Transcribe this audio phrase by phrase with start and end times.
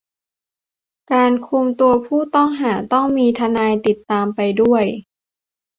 [1.11, 4.83] การคุมตัวผู้ต้องหา ต้องมีทนายติดตามไปด้วย